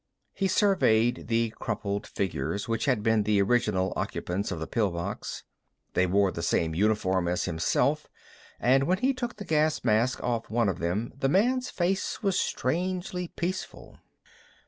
He 0.33 0.47
surveyed 0.47 1.27
the 1.27 1.51
crumpled 1.59 2.07
figures, 2.07 2.67
which 2.67 2.85
had 2.85 3.03
been 3.03 3.21
the 3.21 3.39
original 3.39 3.93
occupants 3.95 4.49
of 4.51 4.59
the 4.59 4.65
pill 4.65 4.89
box. 4.89 5.43
They 5.93 6.07
wore 6.07 6.31
the 6.31 6.41
same 6.41 6.73
uniform 6.73 7.27
as 7.27 7.43
himself 7.45 8.07
and 8.59 8.85
when 8.85 8.97
he 8.97 9.13
took 9.13 9.35
the 9.35 9.45
gas 9.45 9.83
mask 9.83 10.19
off 10.23 10.45
of 10.45 10.49
one 10.49 10.69
of 10.69 10.79
them 10.79 11.13
the 11.15 11.29
man's 11.29 11.69
face 11.69 12.23
was 12.23 12.39
strangely 12.39 13.27
peaceful. 13.27 13.99